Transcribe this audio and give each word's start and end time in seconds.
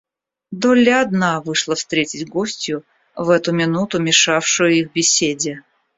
Долли 0.49 0.89
одна 0.89 1.41
вышла 1.41 1.75
встретить 1.75 2.27
гостью, 2.27 2.83
в 3.15 3.29
эту 3.29 3.51
минуту 3.51 3.99
мешавшую 4.01 4.71
их 4.73 4.91
беседе. 4.91 5.61